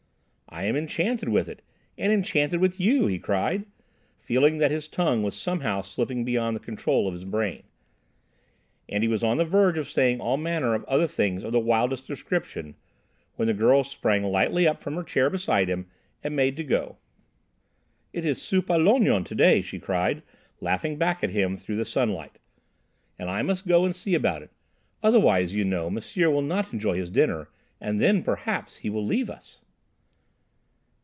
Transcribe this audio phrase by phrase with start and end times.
[0.53, 1.61] "I am enchanted with it,
[1.97, 3.65] and enchanted with you," he cried,
[4.19, 7.63] feeling that his tongue was somehow slipping beyond the control of his brain.
[8.89, 11.59] And he was on the verge of saying all manner of other things of the
[11.61, 12.75] wildest description,
[13.37, 15.87] when the girl sprang lightly up from her chair beside him,
[16.21, 16.97] and made to go.
[18.11, 20.21] "It is soupe à l'onion to day!" she cried,
[20.59, 22.39] laughing back at him through the sunlight,
[23.17, 24.51] "and I must go and see about it.
[25.01, 27.47] Otherwise, you know, M'sieur will not enjoy his dinner,
[27.79, 29.61] and then, perhaps, he will leave us!"